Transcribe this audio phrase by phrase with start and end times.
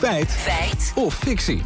[0.00, 0.30] Feit.
[0.30, 0.92] Feit.
[0.94, 1.62] Of fictie.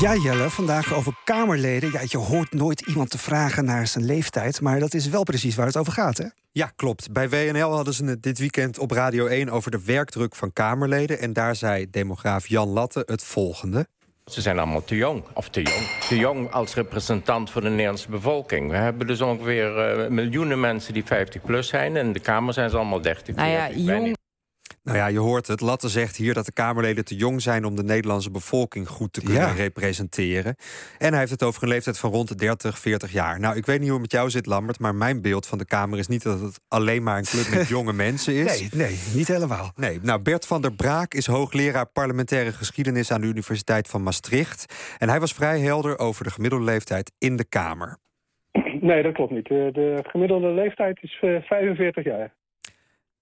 [0.00, 1.92] Ja, Jelle, vandaag over Kamerleden.
[1.92, 5.54] Ja, je hoort nooit iemand te vragen naar zijn leeftijd, maar dat is wel precies
[5.54, 6.24] waar het over gaat, hè?
[6.52, 7.12] Ja, klopt.
[7.12, 11.18] Bij WNL hadden ze het dit weekend op Radio 1 over de werkdruk van Kamerleden.
[11.18, 13.86] En daar zei demograaf Jan Latte het volgende.
[14.24, 15.86] Ze zijn allemaal te jong, of te jong.
[16.08, 18.70] Te jong als representant voor de Nederlandse bevolking.
[18.70, 21.96] We hebben dus ongeveer uh, miljoenen mensen die 50 plus zijn.
[21.96, 24.18] En in de Kamer zijn ze allemaal 30, Nou ja, jong,
[24.82, 25.60] Nou ja, je hoort het.
[25.60, 29.20] Latte zegt hier dat de Kamerleden te jong zijn om de Nederlandse bevolking goed te
[29.22, 29.52] kunnen Ja.
[29.52, 30.54] representeren.
[30.98, 33.40] En hij heeft het over een leeftijd van rond de 30, 40 jaar.
[33.40, 35.64] Nou, ik weet niet hoe het met jou zit, Lambert, maar mijn beeld van de
[35.64, 38.60] Kamer is niet dat het alleen maar een club met jonge mensen is.
[38.60, 39.72] Nee, nee, niet helemaal.
[39.76, 44.74] Nee, nou Bert van der Braak is hoogleraar parlementaire geschiedenis aan de Universiteit van Maastricht.
[44.98, 47.96] En hij was vrij helder over de gemiddelde leeftijd in de Kamer.
[48.80, 49.48] Nee, dat klopt niet.
[49.50, 52.32] Eh, De gemiddelde leeftijd is eh, 45 jaar.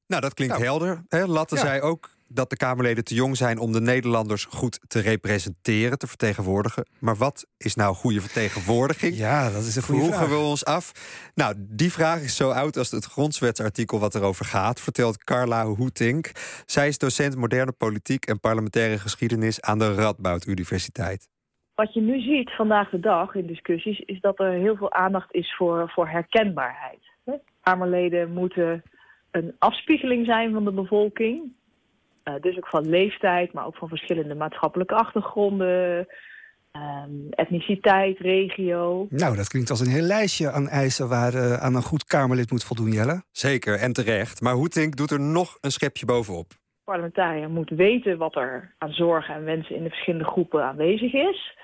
[0.09, 1.03] Nou, dat klinkt Nou, helder.
[1.09, 1.25] Hè?
[1.27, 1.61] Latte ja.
[1.61, 6.07] zei ook dat de Kamerleden te jong zijn om de Nederlanders goed te representeren, te
[6.07, 6.87] vertegenwoordigen.
[6.99, 9.17] Maar wat is nou goede vertegenwoordiging?
[9.17, 10.39] Ja, dat is een goede Vroegen vraag.
[10.39, 10.93] we ons af.
[11.35, 16.31] Nou, die vraag is zo oud als het grondwetsartikel wat erover gaat, vertelt Carla Hoetink.
[16.67, 21.29] Zij is docent moderne politiek en parlementaire geschiedenis aan de Radboud Universiteit.
[21.75, 25.35] Wat je nu ziet vandaag de dag in discussies, is dat er heel veel aandacht
[25.35, 27.01] is voor, voor herkenbaarheid.
[27.25, 27.33] hè.
[27.63, 28.83] Kamerleden moeten
[29.39, 31.53] een afspiegeling zijn van de bevolking.
[32.23, 36.07] Eh, dus ook van leeftijd, maar ook van verschillende maatschappelijke achtergronden,
[36.73, 39.07] ehm, etniciteit, regio.
[39.11, 42.51] Nou, dat klinkt als een heel lijstje aan eisen waar eh, aan een goed Kamerlid
[42.51, 43.23] moet voldoen, Jelle.
[43.31, 44.41] Zeker, en terecht.
[44.41, 46.53] Maar Hoetink doet er nog een schepje bovenop.
[46.85, 51.57] parlementariër moet weten wat er aan zorgen en wensen in de verschillende groepen aanwezig is.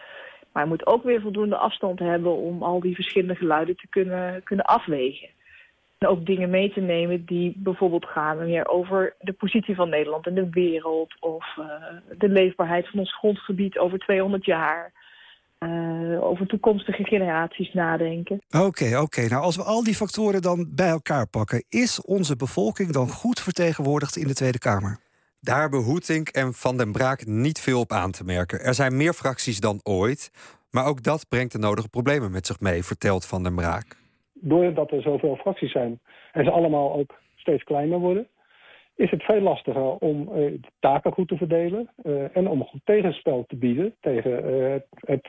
[0.53, 4.43] Maar hij moet ook weer voldoende afstand hebben om al die verschillende geluiden te kunnen,
[4.43, 5.29] kunnen afwegen.
[5.99, 10.27] En ook dingen mee te nemen die bijvoorbeeld gaan meer over de positie van Nederland
[10.27, 11.15] in de wereld.
[11.21, 11.65] Of eh,
[12.19, 14.93] de leefbaarheid van ons grondgebied over 200 jaar.
[15.59, 18.43] eh, over toekomstige generaties nadenken.
[18.51, 19.21] Oké, oké.
[19.29, 23.41] Nou, als we al die factoren dan bij elkaar pakken, is onze bevolking dan goed
[23.41, 24.99] vertegenwoordigd in de Tweede Kamer?
[25.41, 28.61] Daar hebben Hoetink en Van den Braak niet veel op aan te merken.
[28.61, 30.31] Er zijn meer fracties dan ooit.
[30.71, 33.97] Maar ook dat brengt de nodige problemen met zich mee, vertelt Van den Braak.
[34.47, 36.01] Doordat er zoveel fracties zijn
[36.33, 38.29] en ze allemaal ook steeds kleiner worden,
[38.95, 42.81] is het veel lastiger om eh, de taken goed te verdelen eh, en om goed
[42.85, 45.29] tegenspel te bieden tegen, eh, het,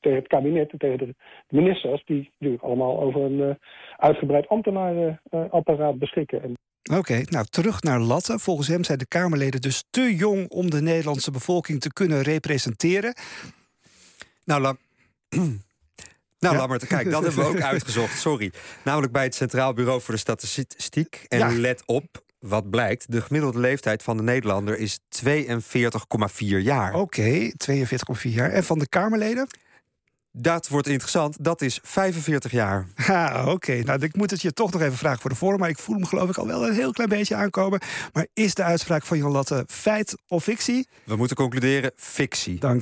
[0.00, 1.14] het, kabinet en tegen de
[1.48, 3.58] ministers, die natuurlijk allemaal over een
[3.96, 6.42] uitgebreid ambtenarenapparaat beschikken.
[6.42, 6.54] En
[6.98, 8.38] Oké, nou terug naar Latte.
[8.38, 13.14] Volgens hem zijn de Kamerleden dus te jong om de Nederlandse bevolking te kunnen representeren.
[14.44, 14.76] Nou, Lam
[16.42, 16.60] nou Ja?
[16.60, 18.18] Lammert, kijk, dat hebben we ook uitgezocht.
[18.18, 18.52] Sorry.
[18.84, 21.24] Namelijk bij het Centraal Bureau voor de Statistiek.
[21.28, 21.52] En Ja.
[21.52, 23.12] let op, wat blijkt.
[23.12, 26.94] De gemiddelde leeftijd van de Nederlander is 42,4 jaar.
[26.94, 28.50] Oké, 42,4 jaar.
[28.50, 29.46] En van de Kamerleden?
[30.34, 31.36] Dat wordt interessant.
[31.44, 32.86] Dat is 45 jaar.
[33.06, 33.72] Ha, oké.
[33.82, 35.58] Nou, ik moet het je toch nog even vragen voor de vorm.
[35.58, 37.80] Maar ik voel hem geloof ik al wel een heel klein beetje aankomen.
[38.12, 40.88] Maar is de uitspraak van Jan Latte feit of fictie?
[41.04, 42.58] We moeten concluderen, fictie.
[42.58, 42.80] Dank